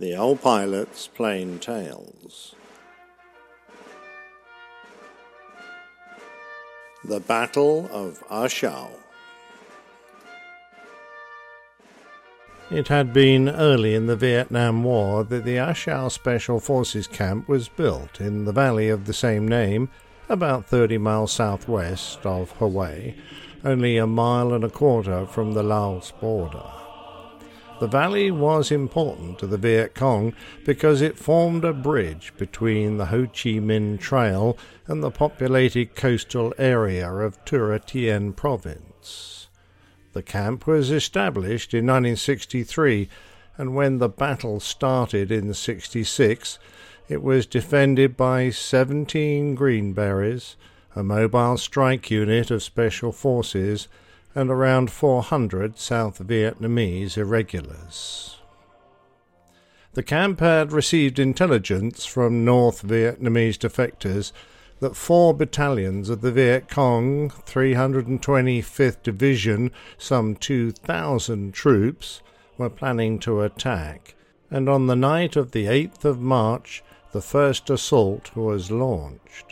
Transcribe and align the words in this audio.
The 0.00 0.16
Old 0.16 0.40
Pilot's 0.40 1.08
Plain 1.08 1.58
Tales. 1.58 2.54
The 7.04 7.20
Battle 7.20 7.86
of 7.92 8.24
A 8.30 8.48
Shau. 8.48 8.88
It 12.70 12.88
had 12.88 13.12
been 13.12 13.50
early 13.50 13.94
in 13.94 14.06
the 14.06 14.16
Vietnam 14.16 14.82
War 14.84 15.22
that 15.24 15.44
the 15.44 15.58
A 15.58 15.74
Shau 15.74 16.08
Special 16.08 16.60
Forces 16.60 17.06
camp 17.06 17.46
was 17.46 17.68
built 17.68 18.22
in 18.22 18.46
the 18.46 18.52
valley 18.52 18.88
of 18.88 19.04
the 19.04 19.12
same 19.12 19.46
name, 19.46 19.90
about 20.30 20.64
30 20.64 20.96
miles 20.96 21.32
southwest 21.32 22.24
of 22.24 22.56
Hue, 22.56 23.12
only 23.66 23.98
a 23.98 24.06
mile 24.06 24.54
and 24.54 24.64
a 24.64 24.70
quarter 24.70 25.26
from 25.26 25.52
the 25.52 25.62
Laos 25.62 26.10
border. 26.12 26.79
The 27.80 27.86
valley 27.86 28.30
was 28.30 28.70
important 28.70 29.38
to 29.38 29.46
the 29.46 29.56
Viet 29.56 29.94
Cong 29.94 30.34
because 30.66 31.00
it 31.00 31.18
formed 31.18 31.64
a 31.64 31.72
bridge 31.72 32.34
between 32.36 32.98
the 32.98 33.06
Ho 33.06 33.22
Chi 33.22 33.56
Minh 33.56 33.98
Trail 33.98 34.58
and 34.86 35.02
the 35.02 35.10
populated 35.10 35.94
coastal 35.94 36.52
area 36.58 37.10
of 37.10 37.38
Thua 37.46 37.78
Thien 37.78 38.36
province. 38.36 39.48
The 40.12 40.22
camp 40.22 40.66
was 40.66 40.90
established 40.90 41.72
in 41.72 41.86
1963, 41.86 43.08
and 43.56 43.74
when 43.74 43.96
the 43.96 44.10
battle 44.10 44.60
started 44.60 45.32
in 45.32 45.54
66, 45.54 46.58
it 47.08 47.22
was 47.22 47.46
defended 47.46 48.14
by 48.14 48.50
17 48.50 49.54
Green 49.54 49.54
Greenberries, 49.54 50.56
a 50.94 51.02
mobile 51.02 51.56
strike 51.56 52.10
unit 52.10 52.50
of 52.50 52.62
special 52.62 53.10
forces, 53.10 53.88
and 54.34 54.50
around 54.50 54.90
400 54.90 55.78
South 55.78 56.18
Vietnamese 56.20 57.16
irregulars. 57.16 58.38
The 59.94 60.02
camp 60.04 60.38
had 60.38 60.72
received 60.72 61.18
intelligence 61.18 62.06
from 62.06 62.44
North 62.44 62.82
Vietnamese 62.82 63.58
defectors 63.58 64.30
that 64.78 64.96
four 64.96 65.34
battalions 65.34 66.08
of 66.08 66.20
the 66.20 66.30
Viet 66.30 66.68
Cong 66.68 67.28
325th 67.30 69.02
Division, 69.02 69.72
some 69.98 70.36
2,000 70.36 71.52
troops, 71.52 72.22
were 72.56 72.70
planning 72.70 73.18
to 73.18 73.42
attack, 73.42 74.14
and 74.50 74.68
on 74.68 74.86
the 74.86 74.96
night 74.96 75.36
of 75.36 75.50
the 75.50 75.66
8th 75.66 76.04
of 76.04 76.20
March 76.20 76.82
the 77.12 77.20
first 77.20 77.68
assault 77.68 78.34
was 78.36 78.70
launched. 78.70 79.49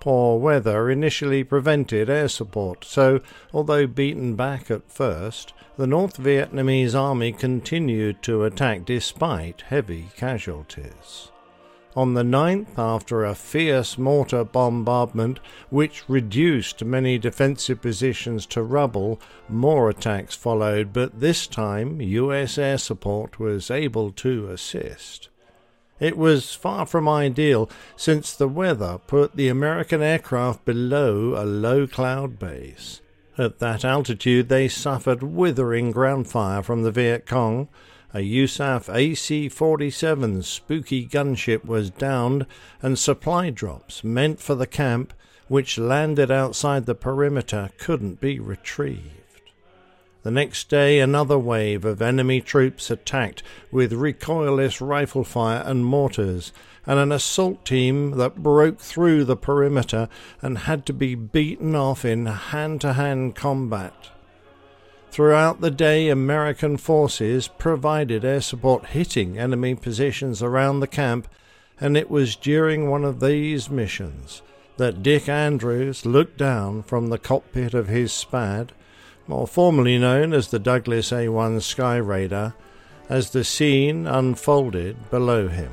Poor 0.00 0.38
weather 0.38 0.90
initially 0.90 1.44
prevented 1.44 2.08
air 2.08 2.28
support, 2.28 2.84
so, 2.84 3.20
although 3.52 3.86
beaten 3.86 4.34
back 4.34 4.70
at 4.70 4.90
first, 4.90 5.52
the 5.76 5.86
North 5.86 6.16
Vietnamese 6.16 6.94
army 6.94 7.32
continued 7.32 8.22
to 8.22 8.44
attack 8.44 8.86
despite 8.86 9.60
heavy 9.68 10.08
casualties. 10.16 11.30
On 11.96 12.14
the 12.14 12.22
9th, 12.22 12.78
after 12.78 13.24
a 13.24 13.34
fierce 13.34 13.98
mortar 13.98 14.44
bombardment 14.44 15.40
which 15.70 16.08
reduced 16.08 16.84
many 16.84 17.18
defensive 17.18 17.82
positions 17.82 18.46
to 18.46 18.62
rubble, 18.62 19.20
more 19.48 19.90
attacks 19.90 20.34
followed, 20.34 20.92
but 20.92 21.20
this 21.20 21.46
time 21.46 22.00
US 22.00 22.56
air 22.58 22.78
support 22.78 23.38
was 23.40 23.70
able 23.70 24.12
to 24.12 24.48
assist. 24.48 25.28
It 26.00 26.16
was 26.16 26.54
far 26.54 26.86
from 26.86 27.06
ideal, 27.06 27.68
since 27.94 28.34
the 28.34 28.48
weather 28.48 28.98
put 29.06 29.36
the 29.36 29.48
American 29.48 30.00
aircraft 30.00 30.64
below 30.64 31.40
a 31.40 31.44
low 31.44 31.86
cloud 31.86 32.38
base. 32.38 33.02
At 33.36 33.58
that 33.58 33.84
altitude, 33.84 34.48
they 34.48 34.66
suffered 34.66 35.22
withering 35.22 35.92
ground 35.92 36.28
fire 36.28 36.62
from 36.62 36.82
the 36.82 36.90
Viet 36.90 37.26
Cong. 37.26 37.68
A 38.14 38.18
USAF 38.18 38.92
AC 38.92 39.48
47 39.50 40.42
spooky 40.42 41.06
gunship 41.06 41.64
was 41.64 41.90
downed, 41.90 42.46
and 42.82 42.98
supply 42.98 43.50
drops 43.50 44.02
meant 44.02 44.40
for 44.40 44.54
the 44.54 44.66
camp, 44.66 45.12
which 45.48 45.78
landed 45.78 46.30
outside 46.30 46.86
the 46.86 46.94
perimeter, 46.94 47.70
couldn't 47.78 48.20
be 48.20 48.40
retrieved. 48.40 49.19
The 50.22 50.30
next 50.30 50.68
day, 50.68 51.00
another 51.00 51.38
wave 51.38 51.86
of 51.86 52.02
enemy 52.02 52.42
troops 52.42 52.90
attacked 52.90 53.42
with 53.70 53.92
recoilless 53.92 54.86
rifle 54.86 55.24
fire 55.24 55.62
and 55.64 55.82
mortars, 55.84 56.52
and 56.86 56.98
an 56.98 57.10
assault 57.10 57.64
team 57.64 58.12
that 58.18 58.42
broke 58.42 58.80
through 58.80 59.24
the 59.24 59.36
perimeter 59.36 60.08
and 60.42 60.58
had 60.58 60.84
to 60.86 60.92
be 60.92 61.14
beaten 61.14 61.74
off 61.74 62.04
in 62.04 62.26
hand 62.26 62.82
to 62.82 62.92
hand 62.92 63.34
combat. 63.34 64.10
Throughout 65.10 65.62
the 65.62 65.70
day, 65.70 66.08
American 66.08 66.76
forces 66.76 67.48
provided 67.48 68.24
air 68.24 68.42
support 68.42 68.86
hitting 68.86 69.38
enemy 69.38 69.74
positions 69.74 70.42
around 70.42 70.80
the 70.80 70.86
camp, 70.86 71.28
and 71.80 71.96
it 71.96 72.10
was 72.10 72.36
during 72.36 72.90
one 72.90 73.04
of 73.04 73.20
these 73.20 73.70
missions 73.70 74.42
that 74.76 75.02
Dick 75.02 75.28
Andrews 75.28 76.04
looked 76.04 76.36
down 76.36 76.82
from 76.82 77.08
the 77.08 77.18
cockpit 77.18 77.72
of 77.72 77.88
his 77.88 78.12
Spad 78.12 78.72
more 79.30 79.46
formally 79.46 79.96
known 79.96 80.32
as 80.32 80.48
the 80.48 80.58
Douglas 80.58 81.12
A1 81.12 81.60
Skyraider, 81.60 82.52
as 83.08 83.30
the 83.30 83.44
scene 83.44 84.04
unfolded 84.08 85.08
below 85.08 85.46
him. 85.46 85.70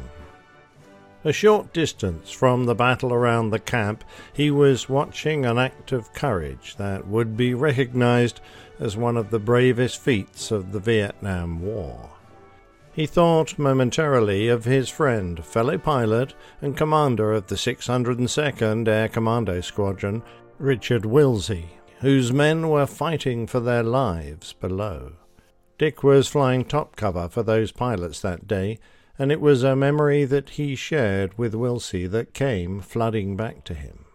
A 1.23 1.33
short 1.33 1.73
distance 1.73 2.29
from 2.29 2.65
the 2.65 2.75
battle 2.75 3.11
around 3.11 3.49
the 3.49 3.59
camp, 3.59 4.03
he 4.31 4.51
was 4.51 4.87
watching 4.87 5.43
an 5.43 5.57
act 5.57 5.91
of 5.91 6.13
courage 6.13 6.75
that 6.75 7.07
would 7.07 7.35
be 7.35 7.55
recognized 7.55 8.41
as 8.79 8.95
one 8.95 9.17
of 9.17 9.31
the 9.31 9.39
bravest 9.39 9.99
feats 9.99 10.51
of 10.51 10.71
the 10.71 10.79
Vietnam 10.79 11.59
War. 11.59 12.11
He 12.93 13.07
thought 13.07 13.57
momentarily 13.57 14.49
of 14.49 14.65
his 14.65 14.87
friend, 14.87 15.43
fellow 15.43 15.79
pilot, 15.79 16.35
and 16.61 16.77
commander 16.77 17.33
of 17.33 17.47
the 17.47 17.55
602nd 17.55 18.87
Air 18.87 19.09
Commando 19.09 19.61
Squadron, 19.61 20.21
Richard 20.59 21.05
Willsie, 21.05 21.77
whose 22.01 22.31
men 22.31 22.69
were 22.69 22.85
fighting 22.85 23.47
for 23.47 23.59
their 23.59 23.83
lives 23.83 24.53
below. 24.53 25.13
Dick 25.77 26.03
was 26.03 26.27
flying 26.27 26.65
top 26.65 26.95
cover 26.95 27.27
for 27.29 27.43
those 27.43 27.71
pilots 27.71 28.21
that 28.21 28.47
day, 28.47 28.79
and 29.19 29.31
it 29.31 29.41
was 29.41 29.63
a 29.63 29.75
memory 29.75 30.25
that 30.25 30.51
he 30.51 30.75
shared 30.75 31.37
with 31.37 31.53
Willsie 31.53 32.09
that 32.09 32.33
came 32.33 32.81
flooding 32.81 33.35
back 33.35 33.63
to 33.65 33.73
him. 33.73 34.05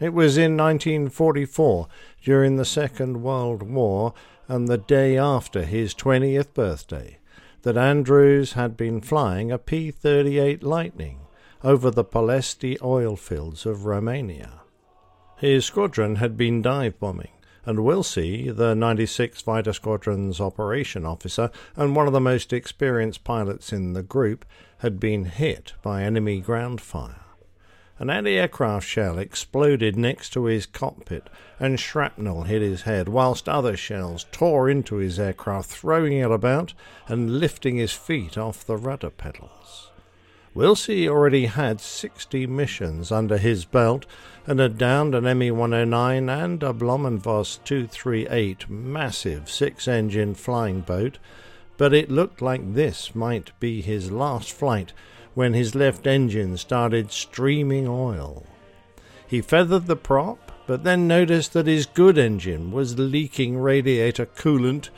It 0.00 0.14
was 0.14 0.38
in 0.38 0.56
1944, 0.56 1.88
during 2.22 2.56
the 2.56 2.64
Second 2.64 3.22
World 3.22 3.62
War, 3.62 4.14
and 4.46 4.68
the 4.68 4.78
day 4.78 5.18
after 5.18 5.64
his 5.64 5.94
20th 5.94 6.54
birthday, 6.54 7.18
that 7.62 7.76
Andrews 7.76 8.52
had 8.52 8.76
been 8.76 9.00
flying 9.00 9.50
a 9.50 9.58
P 9.58 9.90
38 9.90 10.62
Lightning 10.62 11.20
over 11.64 11.90
the 11.90 12.04
Ploesti 12.04 12.80
oil 12.80 13.16
fields 13.16 13.66
of 13.66 13.84
Romania. 13.84 14.57
His 15.38 15.64
squadron 15.64 16.16
had 16.16 16.36
been 16.36 16.62
dive 16.62 16.98
bombing, 16.98 17.30
and 17.64 17.78
Willsie, 17.78 18.50
the 18.50 18.74
96th 18.74 19.40
Fighter 19.42 19.72
Squadron's 19.72 20.40
operation 20.40 21.06
officer 21.06 21.52
and 21.76 21.94
one 21.94 22.08
of 22.08 22.12
the 22.12 22.20
most 22.20 22.52
experienced 22.52 23.22
pilots 23.22 23.72
in 23.72 23.92
the 23.92 24.02
group, 24.02 24.44
had 24.78 24.98
been 24.98 25.26
hit 25.26 25.74
by 25.80 26.02
enemy 26.02 26.40
ground 26.40 26.80
fire. 26.80 27.20
An 28.00 28.10
anti 28.10 28.36
aircraft 28.36 28.84
shell 28.84 29.16
exploded 29.16 29.96
next 29.96 30.30
to 30.30 30.46
his 30.46 30.66
cockpit, 30.66 31.30
and 31.60 31.78
shrapnel 31.78 32.42
hit 32.42 32.60
his 32.60 32.82
head, 32.82 33.08
whilst 33.08 33.48
other 33.48 33.76
shells 33.76 34.26
tore 34.32 34.68
into 34.68 34.96
his 34.96 35.20
aircraft, 35.20 35.70
throwing 35.70 36.14
it 36.14 36.32
about 36.32 36.74
and 37.06 37.38
lifting 37.38 37.76
his 37.76 37.92
feet 37.92 38.36
off 38.36 38.66
the 38.66 38.76
rudder 38.76 39.10
pedals. 39.10 39.92
Willsie 40.58 41.06
already 41.06 41.46
had 41.46 41.80
60 41.80 42.48
missions 42.48 43.12
under 43.12 43.38
his 43.38 43.64
belt 43.64 44.06
and 44.44 44.58
had 44.58 44.76
downed 44.76 45.14
an 45.14 45.38
Me 45.38 45.52
109 45.52 46.28
and 46.28 46.62
a 46.64 46.72
Blohm 46.72 47.06
und 47.06 47.22
Voss 47.22 47.60
238 47.62 48.68
massive 48.68 49.48
six 49.48 49.86
engine 49.86 50.34
flying 50.34 50.80
boat, 50.80 51.18
but 51.76 51.94
it 51.94 52.10
looked 52.10 52.42
like 52.42 52.74
this 52.74 53.14
might 53.14 53.52
be 53.60 53.80
his 53.80 54.10
last 54.10 54.50
flight 54.50 54.92
when 55.34 55.54
his 55.54 55.76
left 55.76 56.08
engine 56.08 56.56
started 56.56 57.12
streaming 57.12 57.86
oil. 57.86 58.44
He 59.28 59.40
feathered 59.40 59.86
the 59.86 59.94
prop, 59.94 60.50
but 60.66 60.82
then 60.82 61.06
noticed 61.06 61.52
that 61.52 61.68
his 61.68 61.86
good 61.86 62.18
engine 62.18 62.72
was 62.72 62.98
leaking 62.98 63.58
radiator 63.58 64.26
coolant, 64.26 64.90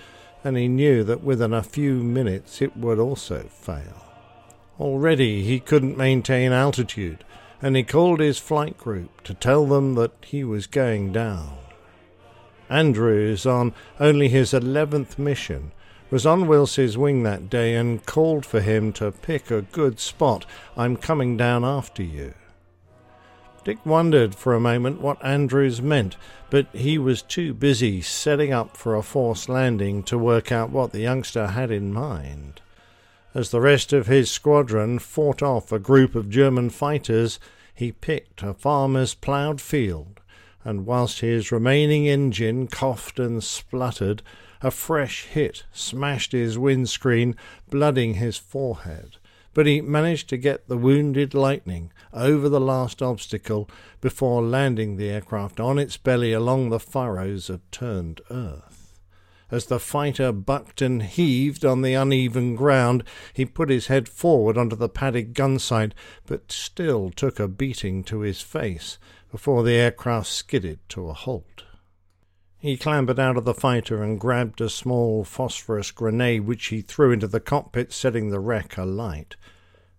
and 0.43 0.57
he 0.57 0.69
knew 0.69 1.05
that 1.05 1.23
within 1.23 1.53
a 1.53 1.63
few 1.63 1.97
minutes 1.97 2.63
it 2.63 2.75
would 2.79 2.99
also 2.99 3.43
fail. 3.51 4.10
Already 4.81 5.43
he 5.43 5.61
couldn't 5.61 5.99
maintain 5.99 6.53
altitude, 6.53 7.23
and 7.61 7.77
he 7.77 7.83
called 7.83 8.19
his 8.19 8.39
flight 8.39 8.79
group 8.79 9.23
to 9.25 9.35
tell 9.35 9.67
them 9.67 9.95
that 9.97 10.13
he 10.23 10.43
was 10.43 10.67
going 10.67 11.13
down. 11.13 11.59
Andrews, 12.71 13.45
on 13.45 13.75
only 13.99 14.29
his 14.29 14.55
eleventh 14.55 15.19
mission, 15.19 15.73
was 16.11 16.25
on 16.25 16.47
Willsie's 16.47 16.97
wing 16.97 17.25
that 17.25 17.51
day 17.51 17.77
and 17.77 18.07
called 18.07 18.47
for 18.47 18.61
him 18.61 18.91
to 18.95 19.13
pick 19.13 19.51
a 19.51 19.61
good 19.61 20.01
spot. 20.01 20.47
I'm 20.79 20.97
coming 20.97 21.37
down 21.37 21.63
after 21.63 22.03
you. 22.03 22.33
Dick 23.65 23.85
wondered 23.85 24.35
for 24.35 24.55
a 24.55 24.61
moment 24.61 25.03
what 25.03 25.23
Andrews 25.23 25.83
meant, 25.83 26.17
but 26.49 26.67
he 26.73 26.97
was 26.97 27.21
too 27.21 27.53
busy 27.53 28.01
setting 28.01 28.51
up 28.51 28.79
for 28.79 28.97
a 28.97 29.03
forced 29.03 29.51
landing 29.51 30.03
to 30.05 30.17
work 30.17 30.51
out 30.51 30.71
what 30.71 30.93
the 30.93 31.01
youngster 31.01 31.49
had 31.49 31.71
in 31.71 31.93
mind. 31.93 32.63
As 33.33 33.51
the 33.51 33.61
rest 33.61 33.93
of 33.93 34.09
his 34.09 34.29
squadron 34.29 34.99
fought 34.99 35.41
off 35.41 35.71
a 35.71 35.79
group 35.79 36.17
of 36.17 36.31
German 36.31 36.69
fighters, 36.69 37.39
he 37.73 37.93
picked 37.93 38.43
a 38.43 38.55
farmer's 38.55 39.15
ploughed 39.15 39.61
field, 39.61 40.21
and 40.65 40.85
whilst 40.85 41.21
his 41.21 41.53
remaining 41.53 42.07
engine 42.07 42.67
coughed 42.67 43.21
and 43.21 43.45
spluttered, 43.45 44.23
a 44.63 44.73
fresh 44.73 45.27
hit 45.27 45.65
smashed 45.73 46.33
his 46.33 46.59
windscreen, 46.59 47.37
blooding 47.71 48.15
his 48.15 48.37
forehead. 48.37 49.19
But 49.55 49.67
he 49.67 49.81
managed 49.81 50.29
to 50.31 50.37
get 50.37 50.67
the 50.67 50.77
wounded 50.77 51.33
Lightning 51.33 51.93
over 52.13 52.49
the 52.49 52.61
last 52.61 53.01
obstacle 53.01 53.71
before 54.01 54.43
landing 54.43 54.97
the 54.97 55.09
aircraft 55.09 55.61
on 55.61 55.79
its 55.79 55.97
belly 55.97 56.33
along 56.33 56.71
the 56.71 56.81
furrows 56.81 57.49
of 57.49 57.61
turned 57.71 58.21
earth. 58.29 58.70
As 59.51 59.67
the 59.67 59.81
fighter 59.81 60.31
bucked 60.31 60.81
and 60.81 61.03
heaved 61.03 61.65
on 61.65 61.83
the 61.83 61.95
uneven 61.95 62.55
ground, 62.55 63.03
he 63.33 63.45
put 63.45 63.69
his 63.69 63.89
head 63.89 64.09
forward 64.09 64.57
onto 64.57 64.77
the 64.77 64.89
padded 64.89 65.35
gun 65.35 65.59
sight, 65.59 65.95
but 66.27 66.53
still 66.53 67.11
took 67.11 67.41
a 67.41 67.49
beating 67.49 68.05
to 68.05 68.21
his 68.21 68.41
face 68.41 68.99
before 69.31 69.63
the 69.63 69.73
aircraft 69.73 70.29
skidded 70.29 70.79
to 70.91 71.09
a 71.09 71.13
halt. 71.13 71.65
He 72.59 72.77
clambered 72.77 73.19
out 73.19 73.37
of 73.37 73.45
the 73.45 73.55
fighter 73.55 74.03
and 74.03 74.21
grabbed 74.21 74.61
a 74.61 74.69
small 74.69 75.25
phosphorus 75.25 75.91
grenade 75.91 76.43
which 76.43 76.67
he 76.67 76.83
threw 76.83 77.11
into 77.11 77.27
the 77.27 77.41
cockpit, 77.41 77.93
setting 77.93 78.29
the 78.29 78.39
wreck 78.39 78.77
alight. 78.77 79.37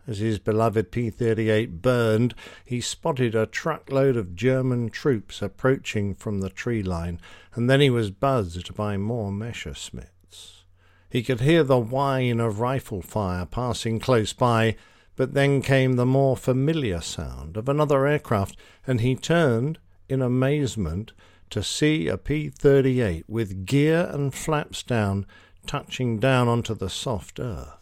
As 0.07 0.17
his 0.17 0.39
beloved 0.39 0.91
P 0.91 1.09
38 1.09 1.81
burned, 1.81 2.33
he 2.65 2.81
spotted 2.81 3.35
a 3.35 3.45
truckload 3.45 4.17
of 4.17 4.35
German 4.35 4.89
troops 4.89 5.41
approaching 5.41 6.15
from 6.15 6.39
the 6.39 6.49
tree 6.49 6.81
line, 6.81 7.19
and 7.53 7.69
then 7.69 7.81
he 7.81 7.89
was 7.89 8.09
buzzed 8.09 8.73
by 8.75 8.97
more 8.97 9.31
Messerschmitts. 9.31 10.63
He 11.09 11.21
could 11.21 11.41
hear 11.41 11.63
the 11.63 11.77
whine 11.77 12.39
of 12.39 12.59
rifle 12.59 13.01
fire 13.01 13.45
passing 13.45 13.99
close 13.99 14.33
by, 14.33 14.75
but 15.15 15.33
then 15.33 15.61
came 15.61 15.93
the 15.93 16.05
more 16.05 16.35
familiar 16.35 17.01
sound 17.01 17.55
of 17.55 17.69
another 17.69 18.07
aircraft, 18.07 18.57
and 18.87 19.01
he 19.01 19.15
turned 19.15 19.77
in 20.09 20.21
amazement 20.21 21.13
to 21.51 21.61
see 21.61 22.07
a 22.07 22.17
P 22.17 22.49
38 22.49 23.25
with 23.27 23.65
gear 23.65 24.09
and 24.11 24.33
flaps 24.33 24.81
down 24.81 25.27
touching 25.67 26.17
down 26.17 26.47
onto 26.47 26.73
the 26.73 26.89
soft 26.89 27.39
earth. 27.39 27.80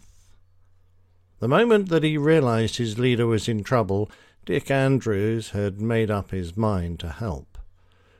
The 1.40 1.48
moment 1.48 1.88
that 1.88 2.04
he 2.04 2.18
realized 2.18 2.76
his 2.76 3.00
leader 3.00 3.26
was 3.26 3.48
in 3.48 3.64
trouble, 3.64 4.12
Dick 4.46 4.70
Andrews 4.70 5.52
had 5.52 5.80
made 5.80 6.12
up 6.12 6.32
his 6.32 6.58
mind 6.58 7.00
to 7.00 7.10
help. 7.10 7.58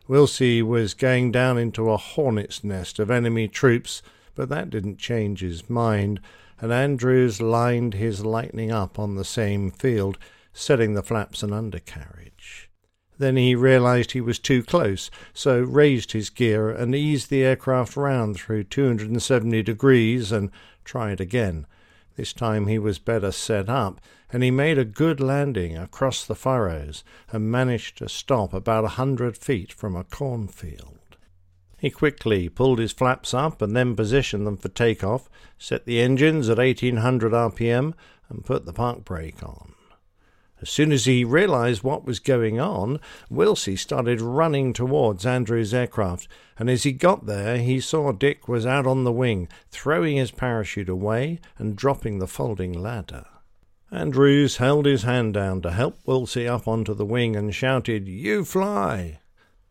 Willsie 0.08 0.62
was 0.62 0.94
going 0.94 1.32
down 1.32 1.58
into 1.58 1.90
a 1.90 1.98
hornet's 1.98 2.64
nest 2.64 2.98
of 2.98 3.12
enemy 3.12 3.50
troops, 3.50 4.02
but 4.36 4.48
that 4.48 4.70
didn't 4.70 5.00
change 5.00 5.42
his 5.42 5.70
mind, 5.70 6.22
and 6.62 6.72
Andrews 6.72 7.42
lined 7.42 7.94
his 7.94 8.26
lightning 8.26 8.72
up 8.72 8.98
on 8.98 9.16
the 9.16 9.26
same 9.26 9.70
field, 9.70 10.18
setting 10.54 10.94
the 10.94 11.04
flaps 11.04 11.44
an 11.44 11.52
undercarriage. 11.52 12.70
Then 13.18 13.36
he 13.36 13.54
realized 13.54 14.12
he 14.14 14.22
was 14.22 14.40
too 14.40 14.64
close, 14.64 15.12
so 15.34 15.60
raised 15.60 16.14
his 16.14 16.30
gear 16.30 16.70
and 16.70 16.96
eased 16.96 17.30
the 17.30 17.44
aircraft 17.44 17.98
round 17.98 18.38
through 18.38 18.64
270 18.64 19.62
degrees 19.62 20.32
and 20.32 20.52
tried 20.86 21.20
again. 21.20 21.66
This 22.20 22.34
time 22.34 22.68
he 22.68 22.78
was 22.78 23.00
better 23.00 23.32
set 23.32 23.70
up, 23.70 24.02
and 24.30 24.44
he 24.44 24.52
made 24.52 24.78
a 24.78 24.84
good 24.84 25.22
landing 25.22 25.78
across 25.78 26.26
the 26.26 26.36
furrows 26.36 27.02
and 27.32 27.50
managed 27.50 27.98
to 28.00 28.10
stop 28.10 28.54
about 28.54 28.84
a 28.84 29.00
hundred 29.00 29.38
feet 29.38 29.72
from 29.72 29.96
a 29.96 30.04
cornfield. 30.04 31.16
He 31.78 31.90
quickly 31.90 32.50
pulled 32.50 32.80
his 32.80 32.92
flaps 32.92 33.34
up 33.34 33.62
and 33.62 33.74
then 33.74 33.96
positioned 33.96 34.46
them 34.46 34.58
for 34.58 34.68
takeoff, 34.68 35.30
set 35.58 35.86
the 35.86 36.02
engines 36.02 36.50
at 36.50 36.58
1800 36.58 37.32
RPM, 37.32 37.94
and 38.28 38.44
put 38.44 38.66
the 38.66 38.74
park 38.74 39.06
brake 39.06 39.42
on. 39.42 39.74
As 40.62 40.70
soon 40.70 40.92
as 40.92 41.06
he 41.06 41.24
realized 41.24 41.84
what 41.84 42.06
was 42.06 42.20
going 42.20 42.60
on, 42.60 43.00
Willsie 43.32 43.78
started 43.78 44.20
running 44.20 44.74
towards 44.74 45.26
Andrew's 45.26 45.74
aircraft, 45.74 46.28
and 46.58 46.70
as 46.70 46.84
he 46.84 46.92
got 46.92 47.26
there, 47.26 47.58
he 47.58 47.80
saw 47.80 48.12
Dick 48.12 48.48
was 48.48 48.66
out 48.66 48.86
on 48.86 49.06
the 49.06 49.12
wing, 49.12 49.48
throwing 49.72 50.18
his 50.18 50.32
parachute 50.32 50.90
away 50.90 51.40
and 51.58 51.78
dropping 51.78 52.20
the 52.20 52.28
folding 52.28 52.74
ladder. 52.74 53.26
Andrews 53.92 54.58
held 54.58 54.86
his 54.86 55.04
hand 55.04 55.34
down 55.34 55.62
to 55.62 55.72
help 55.72 56.04
Willsie 56.06 56.48
up 56.48 56.68
onto 56.68 56.94
the 56.94 57.06
wing 57.06 57.36
and 57.36 57.56
shouted, 57.56 58.08
You 58.08 58.44
fly! 58.44 59.20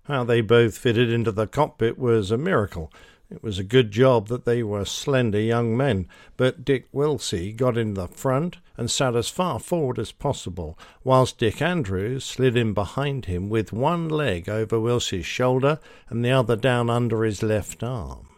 How 0.04 0.24
they 0.24 0.40
both 0.40 0.78
fitted 0.78 1.12
into 1.12 1.30
the 1.30 1.46
cockpit 1.46 1.98
was 1.98 2.30
a 2.30 2.38
miracle, 2.38 2.90
it 3.30 3.42
was 3.42 3.58
a 3.58 3.64
good 3.64 3.90
job 3.90 4.28
that 4.28 4.44
they 4.44 4.62
were 4.62 4.84
slender 4.84 5.40
young 5.40 5.76
men, 5.76 6.08
but 6.36 6.64
Dick 6.64 6.88
Willsie 6.92 7.52
got 7.54 7.76
in 7.76 7.94
the 7.94 8.08
front 8.08 8.56
and 8.76 8.90
sat 8.90 9.14
as 9.14 9.28
far 9.28 9.58
forward 9.58 9.98
as 9.98 10.12
possible, 10.12 10.78
whilst 11.04 11.38
Dick 11.38 11.60
Andrews 11.60 12.24
slid 12.24 12.56
in 12.56 12.72
behind 12.72 13.26
him 13.26 13.50
with 13.50 13.72
one 13.72 14.08
leg 14.08 14.48
over 14.48 14.78
Willsie's 14.78 15.26
shoulder 15.26 15.78
and 16.08 16.24
the 16.24 16.30
other 16.30 16.56
down 16.56 16.88
under 16.88 17.22
his 17.24 17.42
left 17.42 17.82
arm. 17.82 18.28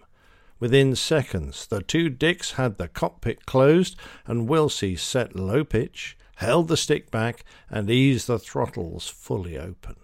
Within 0.59 0.97
seconds, 0.97 1.67
the 1.69 1.83
two 1.83 2.09
Dicks 2.09 2.53
had 2.53 2.77
the 2.77 2.89
cockpit 2.89 3.47
closed, 3.47 3.97
and 4.27 4.49
Willsie 4.49 4.99
set 4.99 5.37
low 5.37 5.65
pitch, 5.65 6.19
held 6.37 6.69
the 6.69 6.77
stick 6.77 7.11
back, 7.11 7.45
and 7.71 7.89
eased 7.89 8.27
the 8.27 8.39
throttles 8.39 9.09
fully 9.09 9.57
open. 9.57 9.95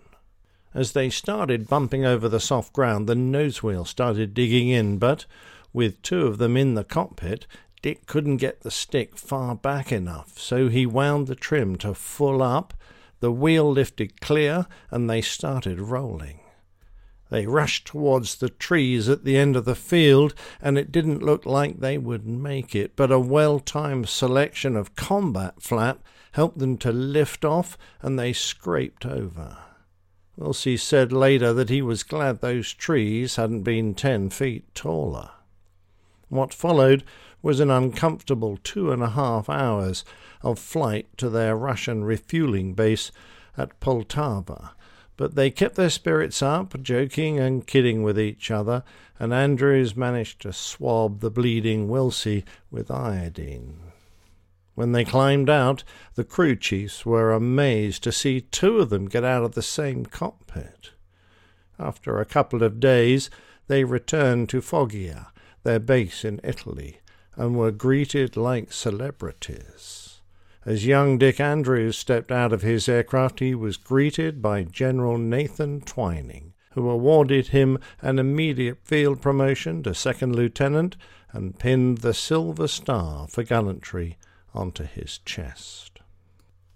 As 0.77 0.93
they 0.93 1.09
started 1.09 1.69
bumping 1.69 2.05
over 2.05 2.29
the 2.29 2.39
soft 2.39 2.75
ground, 2.75 3.07
the 3.07 3.15
nose 3.15 3.63
wheel 3.63 3.87
started 3.87 4.35
digging 4.35 4.69
in, 4.69 4.99
but 4.99 5.25
with 5.73 6.03
two 6.03 6.27
of 6.27 6.37
them 6.37 6.55
in 6.55 6.75
the 6.75 6.85
cockpit, 6.85 7.47
Dick 7.81 8.05
couldn't 8.05 8.37
get 8.37 8.61
the 8.61 8.71
stick 8.71 9.17
far 9.17 9.55
back 9.55 9.91
enough, 9.91 10.39
so 10.39 10.69
he 10.69 10.85
wound 10.85 11.29
the 11.29 11.35
trim 11.35 11.77
to 11.77 11.95
full 11.95 12.43
up, 12.43 12.75
the 13.21 13.33
wheel 13.33 13.73
lifted 13.73 14.21
clear, 14.21 14.67
and 14.91 15.09
they 15.09 15.23
started 15.23 15.81
rolling. 15.81 16.41
They 17.31 17.47
rushed 17.47 17.87
towards 17.87 18.35
the 18.35 18.51
trees 18.51 19.09
at 19.09 19.25
the 19.25 19.39
end 19.39 19.57
of 19.57 19.65
the 19.65 19.75
field, 19.75 20.35
and 20.61 20.77
it 20.77 20.93
didn't 20.93 21.23
look 21.23 21.47
like 21.47 21.81
they 21.81 21.97
would 21.97 22.27
make 22.27 22.75
it, 22.75 22.97
but 22.97 23.11
a 23.11 23.19
well 23.19 23.61
timed 23.61 24.11
selection 24.11 24.77
of 24.77 24.95
combat 24.95 25.63
flap 25.63 26.05
helped 26.33 26.59
them 26.59 26.77
to 26.77 26.93
lift 26.93 27.47
off, 27.47 27.79
and 28.03 28.19
they 28.19 28.35
scraped 28.35 29.07
over. 29.07 29.57
Willsie 30.39 30.77
said 30.77 31.13
later 31.13 31.53
that 31.55 31.71
he 31.71 31.81
was 31.81 32.03
glad 32.03 32.41
those 32.41 32.73
trees 32.75 33.37
hadn't 33.37 33.63
been 33.63 33.95
ten 33.95 34.29
feet 34.29 34.65
taller. 34.75 35.31
What 36.29 36.53
followed 36.53 37.05
was 37.41 37.61
an 37.61 37.71
uncomfortable 37.71 38.59
two 38.63 38.93
and 38.93 39.03
a 39.03 39.11
half 39.11 39.49
hours 39.49 40.05
of 40.43 40.59
flight 40.59 41.07
to 41.19 41.31
their 41.31 41.57
Russian 41.57 42.05
refueling 42.05 42.75
base 42.75 43.11
at 43.57 43.79
Poltava, 43.81 44.73
but 45.17 45.35
they 45.35 45.51
kept 45.51 45.77
their 45.77 45.91
spirits 45.91 46.43
up, 46.43 46.83
joking 46.83 47.39
and 47.39 47.67
kidding 47.67 48.03
with 48.03 48.19
each 48.19 48.51
other, 48.51 48.83
and 49.19 49.33
Andrews 49.33 49.97
managed 49.97 50.43
to 50.43 50.53
swab 50.53 51.21
the 51.21 51.31
bleeding 51.31 51.89
Willsie 51.89 52.45
with 52.71 52.91
iodine. 52.91 53.93
When 54.77 54.93
they 54.93 55.07
climbed 55.07 55.49
out, 55.49 55.85
the 56.17 56.23
crew 56.23 56.55
chiefs 56.55 57.07
were 57.07 57.33
amazed 57.33 58.03
to 58.03 58.13
see 58.13 58.43
two 58.43 58.79
of 58.79 58.91
them 58.91 59.09
get 59.09 59.25
out 59.25 59.43
of 59.43 59.55
the 59.55 59.63
same 59.63 60.05
cockpit. 60.05 60.91
After 61.79 62.21
a 62.21 62.27
couple 62.27 62.63
of 62.63 62.79
days, 62.79 63.31
they 63.69 63.85
returned 63.85 64.51
to 64.51 64.61
Foggia, 64.61 65.29
their 65.63 65.79
base 65.79 66.27
in 66.27 66.43
Italy, 66.45 67.01
and 67.37 67.57
were 67.57 67.71
greeted 67.71 68.37
like 68.37 68.71
celebrities. 68.71 70.21
As 70.67 70.85
young 70.85 71.17
Dick 71.17 71.41
Andrews 71.41 71.97
stepped 71.97 72.31
out 72.31 72.53
of 72.53 72.61
his 72.61 72.87
aircraft, 72.87 73.41
he 73.41 73.55
was 73.55 73.79
greeted 73.79 74.43
by 74.43 74.65
General 74.65 75.17
Nathan 75.17 75.81
Twining, 75.81 76.53
who 76.73 76.91
awarded 76.91 77.47
him 77.47 77.79
an 78.03 78.19
immediate 78.19 78.85
field 78.85 79.23
promotion 79.23 79.83
to 79.85 79.95
second 79.95 80.37
lieutenant 80.37 80.99
and 81.33 81.59
pinned 81.59 81.99
the 81.99 82.13
Silver 82.13 82.69
Star 82.69 83.27
for 83.27 83.43
gallantry 83.43 84.19
onto 84.57 84.85
his 84.85 85.19
chest. 85.19 86.01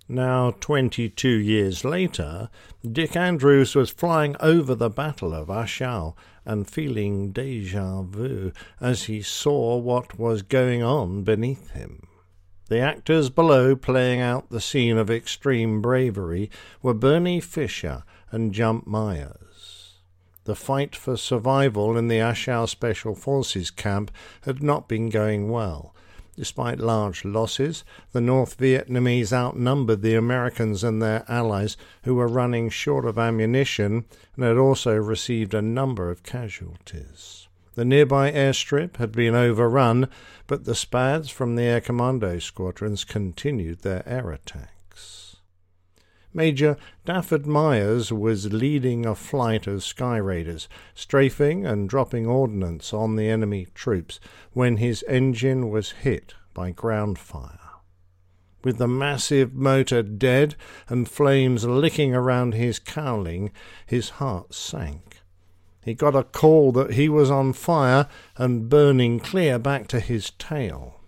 Now, 0.09 0.51
22 0.59 1.29
years 1.29 1.85
later, 1.85 2.51
Dick 2.83 3.15
Andrews 3.15 3.77
was 3.77 3.91
flying 3.91 4.35
over 4.41 4.75
the 4.75 4.91
Battle 4.91 5.33
of 5.33 5.49
A 5.49 5.67
Shau 5.67 6.17
and 6.45 6.69
feeling 6.69 7.31
deja 7.31 8.03
vu 8.03 8.53
as 8.81 9.05
he 9.05 9.23
saw 9.23 9.77
what 9.77 10.19
was 10.19 10.43
going 10.43 10.83
on 10.83 11.23
beneath 11.23 11.71
him. 11.71 12.09
The 12.69 12.81
actors 12.81 13.31
below 13.31 13.77
playing 13.77 14.21
out 14.21 14.51
the 14.51 14.61
scene 14.61 14.99
of 14.99 15.11
extreme 15.11 15.81
bravery 15.81 16.51
were 16.83 16.95
Bernie 16.95 17.41
Fisher 17.41 18.03
and 18.33 18.53
Jump 18.53 18.87
Myers. 18.89 19.95
The 20.43 20.57
fight 20.57 20.97
for 20.97 21.17
survival 21.17 21.97
in 21.97 22.09
the 22.09 22.19
A 22.19 22.35
Shau 22.35 22.67
Special 22.67 23.15
Forces 23.15 23.71
camp 23.71 24.11
had 24.43 24.61
not 24.61 24.89
been 24.89 25.09
going 25.09 25.51
well, 25.51 25.95
Despite 26.41 26.79
large 26.79 27.23
losses, 27.27 27.85
the 28.13 28.21
North 28.23 28.57
Vietnamese 28.57 29.31
outnumbered 29.31 30.01
the 30.01 30.15
Americans 30.15 30.83
and 30.83 31.03
their 31.03 31.23
allies, 31.29 31.77
who 32.05 32.15
were 32.15 32.27
running 32.27 32.71
short 32.71 33.05
of 33.05 33.19
ammunition 33.19 34.07
and 34.37 34.45
had 34.47 34.57
also 34.57 34.97
received 34.97 35.53
a 35.53 35.61
number 35.61 36.11
of 36.11 36.23
casualties. 36.23 37.47
The 37.75 37.85
nearby 37.85 38.33
airstrip 38.33 38.97
had 38.97 39.13
been 39.13 39.35
overrun, 39.35 40.09
but 40.47 40.65
the 40.65 40.75
SPADs 40.75 41.29
from 41.29 41.57
the 41.57 41.65
Air 41.65 41.83
Commando 41.83 42.39
squadrons 42.39 43.05
continued 43.05 43.81
their 43.81 44.03
air 44.09 44.31
attacks. 44.31 45.30
Major 46.33 46.77
Dafford 47.05 47.45
Myers 47.45 48.13
was 48.13 48.53
leading 48.53 49.05
a 49.05 49.17
flight 49.17 49.67
of 49.67 49.83
Sky 49.83 50.17
Raiders, 50.17 50.69
strafing 50.95 51.67
and 51.67 51.89
dropping 51.89 52.27
ordnance 52.27 52.95
on 52.95 53.17
the 53.17 53.29
enemy 53.29 53.67
troops 53.75 54.21
when 54.53 54.77
his 54.77 55.05
engine 55.09 55.71
was 55.71 55.91
hit 55.91 56.35
by 56.55 56.71
ground 56.71 57.19
fire. 57.19 57.59
With 58.63 58.79
the 58.79 58.87
massive 58.87 59.55
motor 59.55 60.03
dead 60.03 60.55
and 60.89 61.09
flames 61.09 61.65
licking 61.65 62.15
around 62.15 62.55
his 62.55 62.79
cowling, 62.79 63.51
his 63.85 64.11
heart 64.11 64.55
sank. 64.55 65.23
He 65.83 65.95
got 65.95 66.15
a 66.15 66.23
call 66.23 66.71
that 66.73 66.93
he 66.93 67.09
was 67.09 67.31
on 67.31 67.55
fire 67.55 68.07
and 68.37 68.69
burning 68.69 69.19
clear 69.19 69.59
back 69.59 69.89
to 69.89 69.99
his 69.99 70.31
tail. 70.39 71.00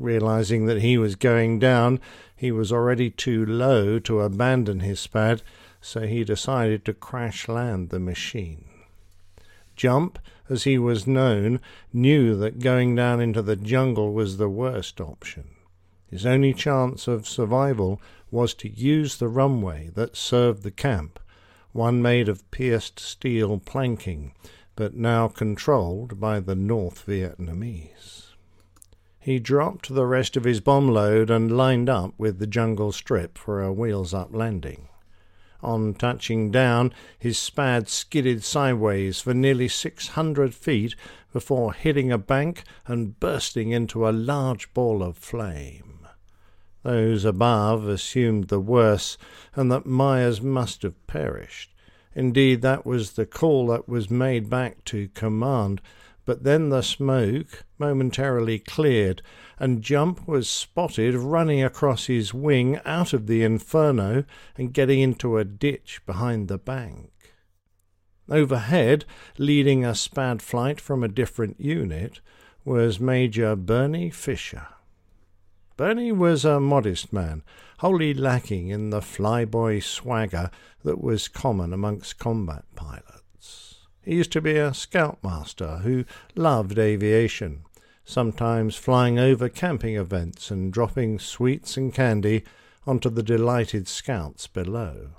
Realizing 0.00 0.66
that 0.66 0.80
he 0.80 0.96
was 0.96 1.14
going 1.14 1.58
down, 1.58 2.00
he 2.34 2.50
was 2.50 2.72
already 2.72 3.10
too 3.10 3.44
low 3.44 3.98
to 4.00 4.20
abandon 4.20 4.80
his 4.80 4.98
spad, 4.98 5.42
so 5.80 6.06
he 6.06 6.24
decided 6.24 6.84
to 6.84 6.94
crash 6.94 7.48
land 7.48 7.90
the 7.90 8.00
machine. 8.00 8.64
Jump, 9.76 10.18
as 10.48 10.64
he 10.64 10.78
was 10.78 11.06
known, 11.06 11.60
knew 11.92 12.34
that 12.36 12.60
going 12.60 12.94
down 12.94 13.20
into 13.20 13.42
the 13.42 13.56
jungle 13.56 14.12
was 14.12 14.36
the 14.36 14.48
worst 14.48 15.00
option. 15.00 15.50
His 16.10 16.24
only 16.24 16.54
chance 16.54 17.06
of 17.06 17.28
survival 17.28 18.00
was 18.30 18.54
to 18.54 18.68
use 18.68 19.18
the 19.18 19.28
runway 19.28 19.90
that 19.94 20.16
served 20.16 20.62
the 20.62 20.70
camp 20.70 21.20
one 21.72 22.02
made 22.02 22.28
of 22.28 22.50
pierced 22.50 22.98
steel 22.98 23.58
planking, 23.58 24.32
but 24.74 24.94
now 24.94 25.28
controlled 25.28 26.18
by 26.18 26.40
the 26.40 26.56
North 26.56 27.06
Vietnamese. 27.06 28.29
He 29.30 29.38
dropped 29.38 29.94
the 29.94 30.06
rest 30.06 30.36
of 30.36 30.42
his 30.42 30.60
bomb 30.60 30.88
load 30.88 31.30
and 31.30 31.56
lined 31.56 31.88
up 31.88 32.14
with 32.18 32.40
the 32.40 32.48
jungle 32.48 32.90
strip 32.90 33.38
for 33.38 33.62
a 33.62 33.72
wheels 33.72 34.12
up 34.12 34.34
landing. 34.34 34.88
On 35.62 35.94
touching 35.94 36.50
down, 36.50 36.92
his 37.16 37.38
spad 37.38 37.88
skidded 37.88 38.42
sideways 38.42 39.20
for 39.20 39.32
nearly 39.32 39.68
six 39.68 40.08
hundred 40.08 40.52
feet 40.52 40.96
before 41.32 41.74
hitting 41.74 42.10
a 42.10 42.18
bank 42.18 42.64
and 42.88 43.20
bursting 43.20 43.70
into 43.70 44.08
a 44.08 44.10
large 44.10 44.74
ball 44.74 45.00
of 45.00 45.16
flame. 45.16 46.08
Those 46.82 47.24
above 47.24 47.86
assumed 47.86 48.48
the 48.48 48.58
worse, 48.58 49.16
and 49.54 49.70
that 49.70 49.86
Myers 49.86 50.42
must 50.42 50.82
have 50.82 51.06
perished. 51.06 51.72
Indeed, 52.16 52.62
that 52.62 52.84
was 52.84 53.12
the 53.12 53.26
call 53.26 53.68
that 53.68 53.88
was 53.88 54.10
made 54.10 54.50
back 54.50 54.84
to 54.86 55.06
command. 55.14 55.80
But 56.30 56.44
then 56.44 56.68
the 56.68 56.82
smoke 56.82 57.64
momentarily 57.76 58.60
cleared, 58.60 59.20
and 59.58 59.82
Jump 59.82 60.28
was 60.28 60.48
spotted 60.48 61.16
running 61.16 61.60
across 61.60 62.06
his 62.06 62.32
wing 62.32 62.78
out 62.84 63.12
of 63.12 63.26
the 63.26 63.42
inferno 63.42 64.22
and 64.56 64.72
getting 64.72 65.00
into 65.00 65.38
a 65.38 65.44
ditch 65.44 66.00
behind 66.06 66.46
the 66.46 66.56
bank. 66.56 67.10
Overhead, 68.28 69.06
leading 69.38 69.84
a 69.84 69.92
SPAD 69.92 70.40
flight 70.40 70.80
from 70.80 71.02
a 71.02 71.08
different 71.08 71.60
unit, 71.60 72.20
was 72.64 73.00
Major 73.00 73.56
Bernie 73.56 74.10
Fisher. 74.10 74.68
Bernie 75.76 76.12
was 76.12 76.44
a 76.44 76.60
modest 76.60 77.12
man, 77.12 77.42
wholly 77.78 78.14
lacking 78.14 78.68
in 78.68 78.90
the 78.90 79.00
flyboy 79.00 79.82
swagger 79.82 80.52
that 80.84 81.02
was 81.02 81.26
common 81.26 81.72
amongst 81.72 82.20
combat 82.20 82.66
pilots. 82.76 83.19
He 84.02 84.14
used 84.14 84.32
to 84.32 84.40
be 84.40 84.56
a 84.56 84.74
scoutmaster 84.74 85.78
who 85.78 86.04
loved 86.34 86.78
aviation, 86.78 87.64
sometimes 88.04 88.76
flying 88.76 89.18
over 89.18 89.48
camping 89.48 89.96
events 89.96 90.50
and 90.50 90.72
dropping 90.72 91.18
sweets 91.18 91.76
and 91.76 91.92
candy 91.92 92.44
onto 92.86 93.10
the 93.10 93.22
delighted 93.22 93.86
scouts 93.86 94.46
below. 94.46 95.10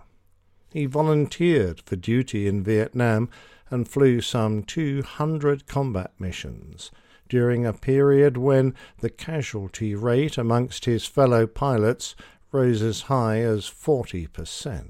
He 0.72 0.86
volunteered 0.86 1.82
for 1.82 1.96
duty 1.96 2.48
in 2.48 2.64
Vietnam 2.64 3.30
and 3.70 3.88
flew 3.88 4.22
some 4.22 4.64
200 4.64 5.68
combat 5.68 6.12
missions 6.20 6.92
during 7.30 7.66
a 7.66 7.74
period 7.74 8.36
when 8.36 8.76
the 9.00 9.10
casualty 9.10 9.96
rate 9.96 10.38
amongst 10.38 10.86
his 10.86 11.06
fellow 11.06 11.48
pilots 11.48 12.16
rose 12.52 12.82
as 12.82 13.02
high 13.04 13.40
as 13.40 13.66
40%. 13.66 14.90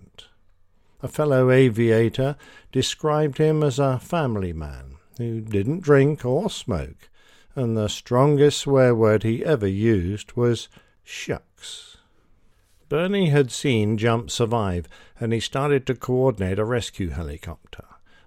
A 1.03 1.07
fellow 1.07 1.49
aviator 1.49 2.35
described 2.71 3.37
him 3.37 3.63
as 3.63 3.79
a 3.79 3.99
family 3.99 4.53
man 4.53 4.97
who 5.17 5.41
didn't 5.41 5.81
drink 5.81 6.23
or 6.23 6.49
smoke, 6.49 7.09
and 7.55 7.75
the 7.75 7.87
strongest 7.87 8.59
swear 8.59 8.93
word 8.93 9.23
he 9.23 9.43
ever 9.43 9.67
used 9.67 10.33
was 10.33 10.69
shucks. 11.03 11.97
Bernie 12.87 13.29
had 13.29 13.51
seen 13.51 13.97
Jump 13.97 14.29
survive, 14.29 14.87
and 15.19 15.33
he 15.33 15.39
started 15.39 15.87
to 15.87 15.95
coordinate 15.95 16.59
a 16.59 16.65
rescue 16.65 17.09
helicopter. 17.09 17.85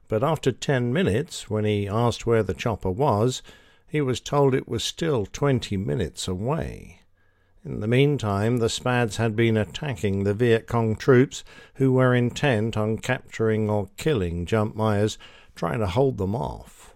But 0.08 0.24
after 0.24 0.52
ten 0.52 0.92
minutes, 0.92 1.48
when 1.48 1.64
he 1.64 1.88
asked 1.88 2.26
where 2.26 2.42
the 2.42 2.54
chopper 2.54 2.90
was, 2.90 3.42
he 3.86 4.00
was 4.00 4.20
told 4.20 4.54
it 4.54 4.68
was 4.68 4.82
still 4.82 5.26
twenty 5.26 5.76
minutes 5.76 6.26
away. 6.26 7.00
In 7.64 7.80
the 7.80 7.88
meantime, 7.88 8.58
the 8.58 8.68
Spads 8.68 9.16
had 9.16 9.34
been 9.34 9.56
attacking 9.56 10.24
the 10.24 10.34
Viet 10.34 10.66
Cong 10.66 10.96
troops, 10.96 11.44
who 11.76 11.92
were 11.92 12.14
intent 12.14 12.76
on 12.76 12.98
capturing 12.98 13.70
or 13.70 13.88
killing 13.96 14.44
Jump 14.44 14.76
Myers, 14.76 15.16
trying 15.54 15.78
to 15.78 15.86
hold 15.86 16.18
them 16.18 16.36
off. 16.36 16.94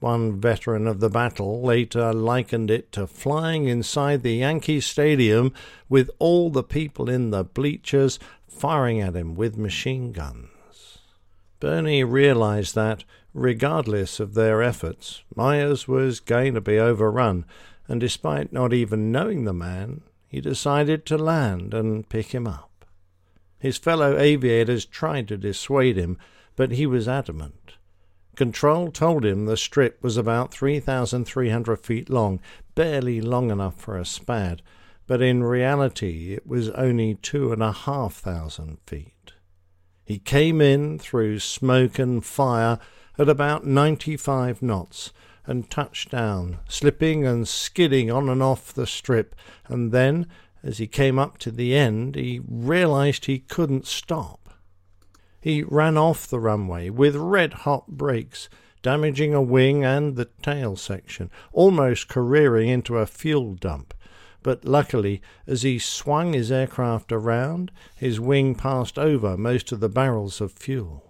One 0.00 0.40
veteran 0.40 0.86
of 0.86 1.00
the 1.00 1.10
battle 1.10 1.62
later 1.62 2.12
likened 2.12 2.70
it 2.70 2.92
to 2.92 3.06
flying 3.06 3.68
inside 3.68 4.22
the 4.22 4.36
Yankee 4.36 4.80
Stadium 4.80 5.52
with 5.88 6.10
all 6.18 6.48
the 6.48 6.62
people 6.62 7.10
in 7.10 7.30
the 7.30 7.44
bleachers 7.44 8.18
firing 8.48 9.00
at 9.00 9.16
him 9.16 9.34
with 9.34 9.58
machine 9.58 10.12
guns. 10.12 10.48
Bernie 11.60 12.04
realized 12.04 12.74
that, 12.74 13.04
Regardless 13.38 14.18
of 14.18 14.32
their 14.32 14.62
efforts, 14.62 15.22
Myers 15.34 15.86
was 15.86 16.20
going 16.20 16.54
to 16.54 16.60
be 16.62 16.78
overrun, 16.78 17.44
and 17.86 18.00
despite 18.00 18.50
not 18.50 18.72
even 18.72 19.12
knowing 19.12 19.44
the 19.44 19.52
man, 19.52 20.00
he 20.26 20.40
decided 20.40 21.06
to 21.06 21.16
land 21.16 21.72
and 21.72 22.08
pick 22.08 22.34
him 22.34 22.46
up. 22.46 22.84
His 23.58 23.78
fellow 23.78 24.18
aviators 24.18 24.84
tried 24.84 25.28
to 25.28 25.36
dissuade 25.36 25.96
him, 25.96 26.18
but 26.56 26.72
he 26.72 26.86
was 26.86 27.08
adamant. 27.08 27.74
Control 28.36 28.90
told 28.90 29.24
him 29.24 29.46
the 29.46 29.56
strip 29.56 30.02
was 30.02 30.16
about 30.16 30.52
3,300 30.52 31.76
feet 31.78 32.10
long, 32.10 32.38
barely 32.74 33.20
long 33.20 33.50
enough 33.50 33.76
for 33.76 33.96
a 33.96 34.04
spad, 34.04 34.60
but 35.06 35.22
in 35.22 35.42
reality 35.42 36.34
it 36.34 36.46
was 36.46 36.68
only 36.70 37.14
two 37.14 37.52
and 37.52 37.62
a 37.62 37.72
half 37.72 38.14
thousand 38.14 38.78
feet. 38.86 39.32
He 40.04 40.18
came 40.18 40.60
in 40.60 40.98
through 40.98 41.40
smoke 41.40 41.98
and 41.98 42.24
fire 42.24 42.78
at 43.18 43.28
about 43.28 43.66
95 43.66 44.60
knots 44.60 45.12
and 45.46 45.70
touched 45.70 46.10
down, 46.10 46.58
slipping 46.68 47.26
and 47.26 47.46
skidding 47.46 48.10
on 48.10 48.28
and 48.28 48.42
off 48.42 48.72
the 48.72 48.86
strip, 48.86 49.34
and 49.68 49.92
then, 49.92 50.26
as 50.62 50.78
he 50.78 50.86
came 50.86 51.18
up 51.18 51.38
to 51.38 51.50
the 51.50 51.74
end, 51.74 52.14
he 52.16 52.40
realized 52.48 53.24
he 53.26 53.38
couldn't 53.38 53.86
stop. 53.86 54.50
He 55.40 55.62
ran 55.62 55.96
off 55.96 56.26
the 56.26 56.40
runway 56.40 56.90
with 56.90 57.14
red 57.14 57.52
hot 57.52 57.86
brakes, 57.86 58.48
damaging 58.82 59.32
a 59.32 59.42
wing 59.42 59.84
and 59.84 60.16
the 60.16 60.28
tail 60.42 60.76
section, 60.76 61.30
almost 61.52 62.08
careering 62.08 62.68
into 62.68 62.98
a 62.98 63.06
fuel 63.06 63.54
dump. 63.54 63.94
But 64.42 64.64
luckily, 64.64 65.22
as 65.46 65.62
he 65.62 65.78
swung 65.78 66.32
his 66.32 66.52
aircraft 66.52 67.10
around, 67.10 67.72
his 67.96 68.20
wing 68.20 68.54
passed 68.54 68.98
over 68.98 69.36
most 69.36 69.72
of 69.72 69.80
the 69.80 69.88
barrels 69.88 70.40
of 70.40 70.52
fuel. 70.52 71.05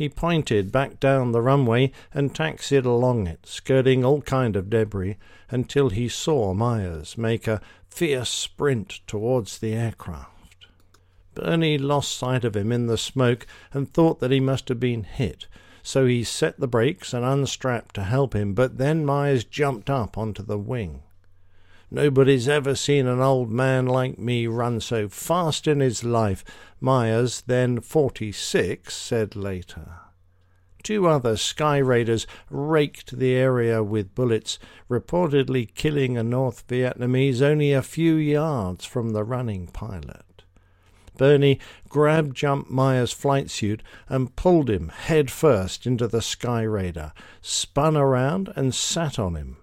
He 0.00 0.08
pointed 0.08 0.72
back 0.72 0.98
down 0.98 1.32
the 1.32 1.42
runway 1.42 1.92
and 2.14 2.34
taxied 2.34 2.86
along 2.86 3.26
it, 3.26 3.40
skirting 3.44 4.02
all 4.02 4.22
kind 4.22 4.56
of 4.56 4.70
debris, 4.70 5.18
until 5.50 5.90
he 5.90 6.08
saw 6.08 6.54
Myers 6.54 7.18
make 7.18 7.46
a 7.46 7.60
fierce 7.90 8.30
sprint 8.30 9.00
towards 9.06 9.58
the 9.58 9.74
aircraft. 9.74 10.64
Bernie 11.34 11.76
lost 11.76 12.16
sight 12.16 12.46
of 12.46 12.56
him 12.56 12.72
in 12.72 12.86
the 12.86 12.96
smoke 12.96 13.46
and 13.74 13.92
thought 13.92 14.20
that 14.20 14.30
he 14.30 14.40
must 14.40 14.70
have 14.70 14.80
been 14.80 15.04
hit, 15.04 15.46
so 15.82 16.06
he 16.06 16.24
set 16.24 16.58
the 16.58 16.66
brakes 16.66 17.12
and 17.12 17.22
unstrapped 17.22 17.94
to 17.96 18.04
help 18.04 18.34
him, 18.34 18.54
but 18.54 18.78
then 18.78 19.04
Myers 19.04 19.44
jumped 19.44 19.90
up 19.90 20.16
onto 20.16 20.42
the 20.42 20.56
wing. 20.56 21.02
Nobody's 21.90 22.48
ever 22.48 22.76
seen 22.76 23.08
an 23.08 23.20
old 23.20 23.50
man 23.50 23.86
like 23.86 24.16
me 24.18 24.46
run 24.46 24.80
so 24.80 25.08
fast 25.08 25.66
in 25.66 25.80
his 25.80 26.04
life, 26.04 26.44
Myers, 26.80 27.42
then 27.46 27.80
forty 27.80 28.30
six, 28.30 28.94
said 28.96 29.34
later. 29.34 29.98
Two 30.84 31.08
other 31.08 31.36
Sky 31.36 31.78
Raiders 31.78 32.26
raked 32.48 33.18
the 33.18 33.34
area 33.34 33.82
with 33.82 34.14
bullets, 34.14 34.58
reportedly 34.88 35.74
killing 35.74 36.16
a 36.16 36.22
North 36.22 36.66
Vietnamese 36.68 37.42
only 37.42 37.72
a 37.72 37.82
few 37.82 38.14
yards 38.14 38.84
from 38.84 39.10
the 39.10 39.24
running 39.24 39.66
pilot. 39.66 40.44
Bernie 41.18 41.58
grabbed 41.88 42.34
Jump 42.34 42.70
Myers' 42.70 43.12
flight 43.12 43.50
suit 43.50 43.82
and 44.08 44.34
pulled 44.36 44.70
him 44.70 44.88
head 44.88 45.30
first 45.30 45.86
into 45.86 46.06
the 46.08 46.22
Sky 46.22 46.62
Raider, 46.62 47.12
spun 47.42 47.96
around 47.96 48.50
and 48.56 48.74
sat 48.74 49.18
on 49.18 49.34
him. 49.34 49.58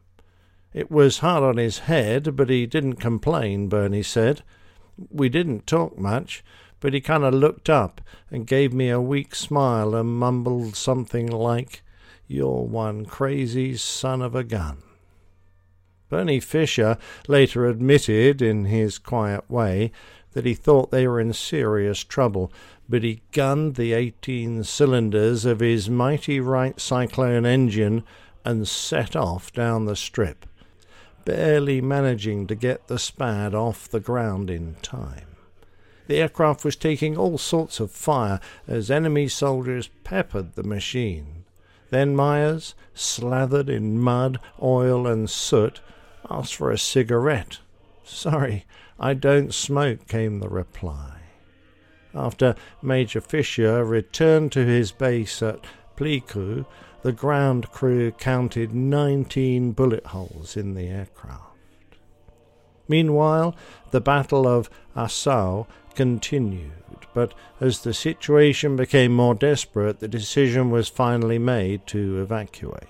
It 0.77 0.91
was 0.91 1.17
hard 1.17 1.41
on 1.41 1.57
his 1.57 1.79
head, 1.79 2.35
but 2.35 2.51
he 2.51 2.67
didn't 2.67 2.97
complain, 2.97 3.67
Bernie 3.67 4.03
said. 4.03 4.43
We 5.09 5.27
didn't 5.27 5.65
talk 5.65 5.97
much, 5.97 6.43
but 6.79 6.93
he 6.93 7.01
kind 7.01 7.23
of 7.23 7.33
looked 7.33 7.67
up 7.67 7.99
and 8.29 8.45
gave 8.45 8.73
me 8.73 8.91
a 8.91 9.01
weak 9.01 9.33
smile 9.33 9.95
and 9.95 10.07
mumbled 10.07 10.75
something 10.75 11.25
like, 11.25 11.81
You're 12.27 12.61
one 12.61 13.07
crazy 13.07 13.75
son 13.75 14.21
of 14.21 14.35
a 14.35 14.43
gun. 14.43 14.83
Bernie 16.09 16.39
Fisher 16.39 16.99
later 17.27 17.65
admitted, 17.65 18.39
in 18.39 18.65
his 18.65 18.99
quiet 18.99 19.49
way, 19.49 19.91
that 20.33 20.45
he 20.45 20.53
thought 20.53 20.91
they 20.91 21.07
were 21.07 21.19
in 21.19 21.33
serious 21.33 22.03
trouble, 22.03 22.53
but 22.87 23.01
he 23.01 23.23
gunned 23.31 23.77
the 23.77 23.93
eighteen 23.93 24.63
cylinders 24.63 25.43
of 25.43 25.59
his 25.59 25.89
mighty 25.89 26.39
Wright 26.39 26.79
Cyclone 26.79 27.47
engine 27.47 28.03
and 28.45 28.67
set 28.67 29.15
off 29.15 29.51
down 29.51 29.85
the 29.85 29.95
strip, 29.95 30.45
barely 31.27 31.81
managing 31.81 32.47
to 32.47 32.55
get 32.55 32.87
the 32.87 32.97
Spad 32.97 33.53
off 33.53 33.89
the 33.89 33.99
ground 33.99 34.49
in 34.49 34.75
time. 34.75 35.35
The 36.07 36.21
aircraft 36.21 36.63
was 36.63 36.77
taking 36.77 37.17
all 37.17 37.37
sorts 37.37 37.81
of 37.81 37.91
fire 37.91 38.39
as 38.65 38.89
enemy 38.89 39.27
soldiers 39.27 39.89
peppered 40.05 40.55
the 40.55 40.63
machine. 40.63 41.43
Then 41.89 42.15
Myers, 42.15 42.75
slathered 42.93 43.67
in 43.67 43.99
mud, 43.99 44.39
oil, 44.61 45.05
and 45.05 45.29
soot, 45.29 45.81
asked 46.29 46.55
for 46.55 46.71
a 46.71 46.77
cigarette. 46.77 47.59
Sorry, 48.05 48.65
I 48.97 49.13
don't 49.13 49.53
smoke, 49.53 50.07
came 50.07 50.39
the 50.39 50.47
reply. 50.47 51.19
After 52.15 52.55
Major 52.81 53.19
Fisher 53.19 53.83
returned 53.83 54.53
to 54.53 54.63
his 54.63 54.93
base 54.93 55.41
at 55.41 55.65
Pleiku, 55.97 56.65
the 57.07 57.13
ground 57.13 57.71
crew 57.71 58.11
counted 58.11 58.75
19 58.75 59.71
bullet 59.71 60.07
holes 60.07 60.57
in 60.57 60.73
the 60.73 60.89
aircraft. 60.89 61.95
Meanwhile, 62.89 63.55
the 63.91 64.01
Battle 64.01 64.45
of 64.45 64.69
A 64.93 65.07
Shau 65.07 65.67
continued, 65.95 67.07
but 67.13 67.33
as 67.61 67.79
the 67.79 67.93
situation 67.93 68.75
became 68.75 69.13
more 69.13 69.35
desperate, 69.35 70.01
the 70.01 70.09
decision 70.09 70.69
was 70.69 70.89
finally 70.89 71.39
made 71.39 71.87
to 71.87 72.21
evacuate. 72.21 72.83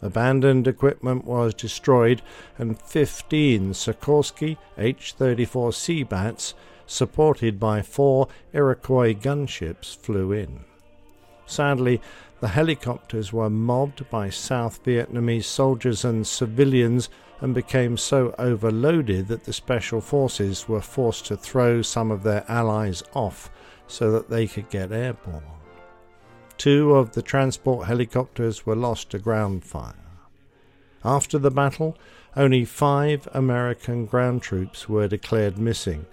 Abandoned 0.00 0.68
equipment 0.68 1.24
was 1.24 1.54
destroyed, 1.54 2.22
and 2.56 2.80
15 2.80 3.72
Sikorsky 3.72 4.58
H 4.78 5.14
34 5.14 5.70
Seabats, 5.72 6.54
supported 6.86 7.58
by 7.58 7.82
four 7.82 8.28
Iroquois 8.52 9.12
gunships, 9.12 9.96
flew 9.96 10.30
in. 10.30 10.60
Sadly, 11.46 12.00
the 12.40 12.48
helicopters 12.48 13.32
were 13.32 13.50
mobbed 13.50 14.08
by 14.10 14.30
South 14.30 14.82
Vietnamese 14.84 15.44
soldiers 15.44 16.04
and 16.04 16.26
civilians 16.26 17.08
and 17.40 17.54
became 17.54 17.96
so 17.96 18.34
overloaded 18.38 19.28
that 19.28 19.44
the 19.44 19.52
special 19.52 20.00
forces 20.00 20.68
were 20.68 20.80
forced 20.80 21.26
to 21.26 21.36
throw 21.36 21.82
some 21.82 22.10
of 22.10 22.22
their 22.22 22.44
allies 22.48 23.02
off 23.14 23.50
so 23.86 24.10
that 24.12 24.30
they 24.30 24.46
could 24.46 24.70
get 24.70 24.92
airborne. 24.92 25.42
Two 26.56 26.94
of 26.94 27.12
the 27.12 27.22
transport 27.22 27.86
helicopters 27.86 28.64
were 28.64 28.76
lost 28.76 29.10
to 29.10 29.18
ground 29.18 29.64
fire. 29.64 29.94
After 31.04 31.38
the 31.38 31.50
battle, 31.50 31.98
only 32.36 32.64
five 32.64 33.28
American 33.32 34.06
ground 34.06 34.42
troops 34.42 34.88
were 34.88 35.06
declared 35.06 35.58
missing, 35.58 36.06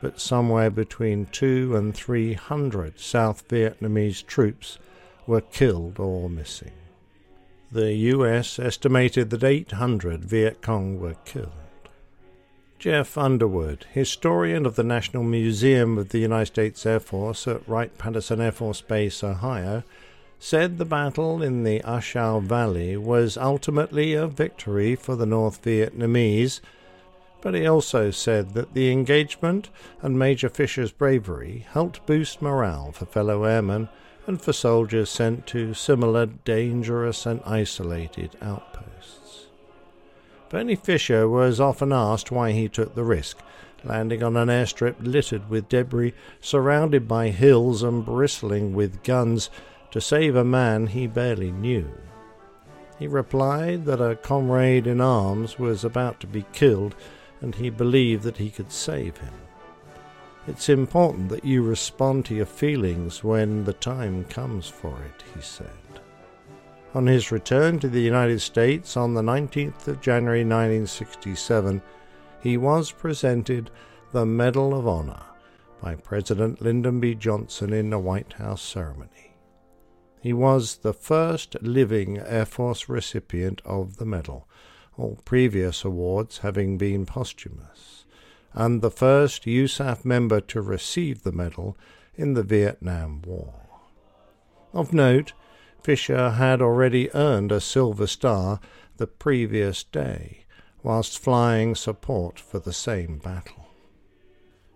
but 0.00 0.20
somewhere 0.20 0.70
between 0.70 1.26
two 1.26 1.74
and 1.76 1.94
three 1.94 2.34
hundred 2.34 2.98
South 3.00 3.46
Vietnamese 3.48 4.24
troops 4.24 4.78
were 5.26 5.40
killed 5.40 5.98
or 5.98 6.28
missing. 6.30 6.72
The 7.70 7.92
US 7.92 8.58
estimated 8.58 9.28
that 9.30 9.44
800 9.44 10.24
Viet 10.24 10.62
Cong 10.62 10.98
were 10.98 11.16
killed. 11.26 11.52
Jeff 12.78 13.18
Underwood, 13.18 13.86
historian 13.92 14.64
of 14.64 14.76
the 14.76 14.84
National 14.84 15.24
Museum 15.24 15.98
of 15.98 16.10
the 16.10 16.20
United 16.20 16.46
States 16.46 16.86
Air 16.86 17.00
Force 17.00 17.48
at 17.48 17.68
Wright 17.68 17.96
Patterson 17.98 18.40
Air 18.40 18.52
Force 18.52 18.80
Base, 18.80 19.22
Ohio, 19.24 19.82
said 20.38 20.78
the 20.78 20.84
battle 20.84 21.42
in 21.42 21.64
the 21.64 21.82
ah 21.82 21.96
A 21.96 22.00
Shau 22.00 22.38
Valley 22.38 22.96
was 22.96 23.36
ultimately 23.36 24.14
a 24.14 24.28
victory 24.28 24.94
for 24.94 25.16
the 25.16 25.26
North 25.26 25.60
Vietnamese, 25.62 26.60
but 27.40 27.54
he 27.54 27.66
also 27.66 28.10
said 28.10 28.54
that 28.54 28.74
the 28.74 28.90
engagement 28.90 29.70
and 30.02 30.18
Major 30.18 30.48
Fisher's 30.48 30.92
bravery 30.92 31.66
helped 31.70 32.04
boost 32.06 32.42
morale 32.42 32.92
for 32.92 33.06
fellow 33.06 33.44
airmen 33.44 33.88
and 34.26 34.40
for 34.40 34.52
soldiers 34.52 35.08
sent 35.08 35.46
to 35.46 35.72
similar 35.72 36.26
dangerous 36.26 37.24
and 37.26 37.40
isolated 37.46 38.36
outposts. 38.42 39.46
Bernie 40.50 40.76
Fisher 40.76 41.28
was 41.28 41.60
often 41.60 41.92
asked 41.92 42.30
why 42.30 42.52
he 42.52 42.68
took 42.68 42.94
the 42.94 43.04
risk, 43.04 43.38
landing 43.84 44.22
on 44.22 44.36
an 44.36 44.48
airstrip 44.48 44.96
littered 45.00 45.48
with 45.48 45.68
debris, 45.68 46.14
surrounded 46.40 47.06
by 47.06 47.28
hills 47.28 47.82
and 47.82 48.04
bristling 48.04 48.74
with 48.74 49.02
guns, 49.02 49.50
to 49.90 50.00
save 50.00 50.36
a 50.36 50.44
man 50.44 50.88
he 50.88 51.06
barely 51.06 51.52
knew. 51.52 51.90
He 52.98 53.06
replied 53.06 53.84
that 53.84 54.00
a 54.00 54.16
comrade 54.16 54.86
in 54.86 55.00
arms 55.00 55.58
was 55.58 55.84
about 55.84 56.20
to 56.20 56.26
be 56.26 56.44
killed, 56.52 56.94
and 57.40 57.54
he 57.54 57.70
believed 57.70 58.22
that 58.24 58.36
he 58.36 58.50
could 58.50 58.72
save 58.72 59.16
him. 59.18 59.34
It's 60.46 60.68
important 60.68 61.28
that 61.28 61.44
you 61.44 61.62
respond 61.62 62.24
to 62.26 62.34
your 62.34 62.46
feelings 62.46 63.22
when 63.22 63.64
the 63.64 63.74
time 63.74 64.24
comes 64.24 64.66
for 64.66 64.96
it, 65.02 65.22
he 65.34 65.42
said. 65.42 65.68
On 66.94 67.06
his 67.06 67.30
return 67.30 67.78
to 67.80 67.88
the 67.88 68.00
United 68.00 68.40
States 68.40 68.96
on 68.96 69.12
the 69.12 69.22
19th 69.22 69.86
of 69.88 70.00
January 70.00 70.40
1967, 70.40 71.82
he 72.42 72.56
was 72.56 72.90
presented 72.90 73.70
the 74.12 74.24
Medal 74.24 74.74
of 74.74 74.88
Honor 74.88 75.22
by 75.82 75.94
President 75.94 76.62
Lyndon 76.62 76.98
B. 76.98 77.14
Johnson 77.14 77.72
in 77.72 77.92
a 77.92 78.00
White 78.00 78.32
House 78.34 78.62
ceremony. 78.62 79.36
He 80.22 80.32
was 80.32 80.78
the 80.78 80.94
first 80.94 81.56
living 81.62 82.18
Air 82.18 82.46
Force 82.46 82.88
recipient 82.88 83.60
of 83.64 83.98
the 83.98 84.06
medal, 84.06 84.48
all 84.98 85.18
previous 85.24 85.84
awards 85.84 86.38
having 86.38 86.76
been 86.76 87.06
posthumous, 87.06 88.04
and 88.52 88.82
the 88.82 88.90
first 88.90 89.44
USAF 89.44 90.04
member 90.04 90.40
to 90.40 90.60
receive 90.60 91.22
the 91.22 91.32
medal 91.32 91.76
in 92.16 92.34
the 92.34 92.42
Vietnam 92.42 93.22
War. 93.22 93.54
Of 94.72 94.92
note, 94.92 95.32
Fisher 95.82 96.30
had 96.30 96.60
already 96.60 97.14
earned 97.14 97.52
a 97.52 97.60
Silver 97.60 98.06
Star 98.06 98.60
the 98.96 99.06
previous 99.06 99.84
day, 99.84 100.44
whilst 100.82 101.18
flying 101.18 101.74
support 101.74 102.38
for 102.40 102.58
the 102.58 102.72
same 102.72 103.18
battle. 103.18 103.68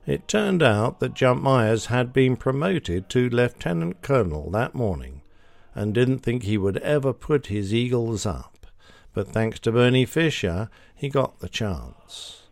It 0.06 0.26
turned 0.26 0.62
out 0.62 1.00
that 1.00 1.14
Jump 1.14 1.42
Myers 1.42 1.86
had 1.86 2.12
been 2.12 2.36
promoted 2.36 3.08
to 3.10 3.28
lieutenant 3.28 4.02
colonel 4.02 4.50
that 4.50 4.74
morning, 4.74 5.22
and 5.74 5.94
didn't 5.94 6.18
think 6.20 6.42
he 6.42 6.58
would 6.58 6.76
ever 6.78 7.12
put 7.12 7.46
his 7.46 7.72
eagles 7.72 8.26
up, 8.26 8.51
but 9.14 9.28
thanks 9.28 9.58
to 9.60 9.72
Bernie 9.72 10.06
Fisher, 10.06 10.68
he 10.94 11.08
got 11.08 11.40
the 11.40 11.48
chance. 11.48 12.42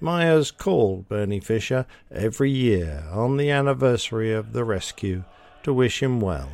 Myers 0.00 0.50
called 0.50 1.08
Bernie 1.08 1.40
Fisher 1.40 1.86
every 2.10 2.50
year 2.50 3.04
on 3.10 3.36
the 3.36 3.50
anniversary 3.50 4.32
of 4.32 4.52
the 4.52 4.64
rescue 4.64 5.24
to 5.62 5.72
wish 5.72 6.02
him 6.02 6.20
well 6.20 6.50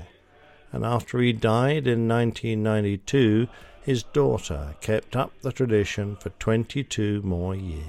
and 0.72 0.84
after 0.84 1.18
he 1.18 1.32
died 1.32 1.86
in 1.86 2.08
1992, 2.08 3.48
his 3.82 4.02
daughter 4.02 4.74
kept 4.80 5.16
up 5.16 5.32
the 5.40 5.52
tradition 5.52 6.16
for 6.16 6.30
22 6.30 7.22
more 7.22 7.54
years. 7.54 7.84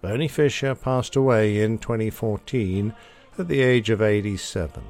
Bernie 0.00 0.28
Fisher 0.28 0.74
passed 0.74 1.16
away 1.16 1.60
in 1.60 1.78
2014 1.78 2.94
at 3.38 3.48
the 3.48 3.62
age 3.62 3.88
of 3.90 4.02
87, 4.02 4.82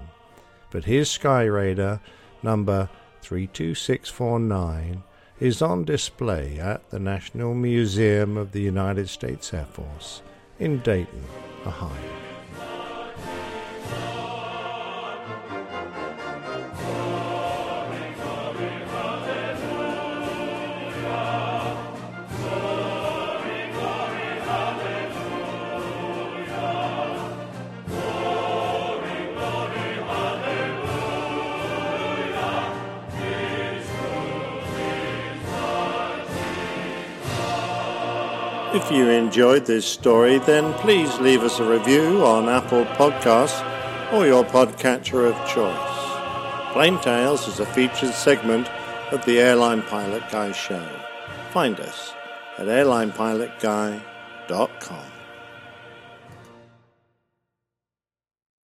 but 0.71 0.85
his 0.85 1.11
Sky 1.11 1.45
Raider, 1.45 2.01
number 2.43 2.91
32649, 3.23 5.03
is 5.41 5.63
on 5.63 5.85
display 5.85 6.59
at 6.59 6.89
the 6.91 6.99
National 6.99 7.55
Museum 7.55 8.37
of 8.37 8.53
the 8.53 8.61
United 8.61 9.09
States 9.09 9.55
Air 9.55 9.67
Force 9.67 10.23
in 10.59 10.81
Dayton, 10.81 11.25
Ohio. 11.65 12.19
If 38.81 38.93
you 38.93 39.09
enjoyed 39.09 39.67
this 39.67 39.85
story, 39.85 40.39
then 40.39 40.73
please 40.75 41.19
leave 41.19 41.43
us 41.43 41.59
a 41.59 41.69
review 41.69 42.25
on 42.25 42.49
Apple 42.49 42.85
Podcasts 42.85 43.61
or 44.13 44.25
your 44.25 44.45
podcatcher 44.45 45.29
of 45.29 45.35
choice. 45.49 46.73
Plain 46.73 47.01
Tales 47.01 47.49
is 47.49 47.59
a 47.59 47.67
featured 47.67 48.15
segment 48.15 48.71
of 49.11 49.25
the 49.25 49.41
Airline 49.41 49.83
Pilot 49.83 50.23
Guy 50.31 50.53
show. 50.53 50.89
Find 51.51 51.81
us 51.81 52.15
at 52.57 52.67
airlinepilotguy.com. 52.67 55.18